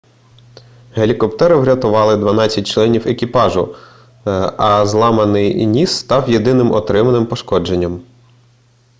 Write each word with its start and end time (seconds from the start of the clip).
гелікоптери 0.93 1.55
врятували 1.55 2.17
дванадцять 2.17 2.67
членів 2.67 3.07
екіпажу 3.07 3.75
а 4.57 4.85
зламаний 4.85 5.65
ніс 5.65 5.91
став 5.91 6.29
єдиним 6.29 6.71
отриманим 6.71 7.25
пошкодженням 7.25 8.01